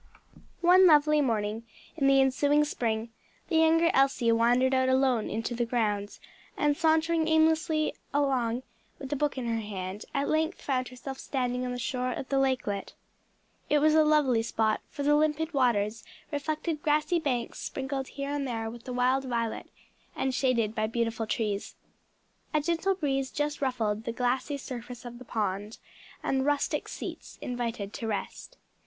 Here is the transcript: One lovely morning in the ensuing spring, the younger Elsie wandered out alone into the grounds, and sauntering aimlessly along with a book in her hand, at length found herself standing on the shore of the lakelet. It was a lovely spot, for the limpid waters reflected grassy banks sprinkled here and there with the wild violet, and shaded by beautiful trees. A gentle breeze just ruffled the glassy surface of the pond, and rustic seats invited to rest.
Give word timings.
One 0.61 0.87
lovely 0.87 1.21
morning 1.21 1.61
in 1.95 2.07
the 2.07 2.19
ensuing 2.21 2.65
spring, 2.65 3.09
the 3.49 3.57
younger 3.57 3.91
Elsie 3.93 4.31
wandered 4.31 4.73
out 4.73 4.89
alone 4.89 5.29
into 5.29 5.53
the 5.53 5.63
grounds, 5.63 6.19
and 6.57 6.75
sauntering 6.75 7.27
aimlessly 7.27 7.93
along 8.11 8.63
with 8.97 9.13
a 9.13 9.15
book 9.15 9.37
in 9.37 9.45
her 9.45 9.59
hand, 9.61 10.05
at 10.11 10.27
length 10.27 10.59
found 10.59 10.87
herself 10.87 11.19
standing 11.19 11.63
on 11.67 11.71
the 11.71 11.77
shore 11.77 12.13
of 12.13 12.29
the 12.29 12.39
lakelet. 12.39 12.93
It 13.69 13.77
was 13.77 13.93
a 13.93 14.03
lovely 14.03 14.41
spot, 14.41 14.81
for 14.89 15.03
the 15.03 15.15
limpid 15.15 15.53
waters 15.53 16.03
reflected 16.31 16.81
grassy 16.81 17.19
banks 17.19 17.59
sprinkled 17.59 18.07
here 18.07 18.31
and 18.31 18.47
there 18.47 18.71
with 18.71 18.85
the 18.85 18.93
wild 18.93 19.25
violet, 19.25 19.67
and 20.15 20.33
shaded 20.33 20.73
by 20.73 20.87
beautiful 20.87 21.27
trees. 21.27 21.75
A 22.55 22.61
gentle 22.61 22.95
breeze 22.95 23.29
just 23.29 23.61
ruffled 23.61 24.05
the 24.05 24.11
glassy 24.11 24.57
surface 24.57 25.05
of 25.05 25.19
the 25.19 25.25
pond, 25.25 25.77
and 26.23 26.43
rustic 26.43 26.87
seats 26.87 27.37
invited 27.39 27.93
to 27.93 28.07
rest. 28.07 28.57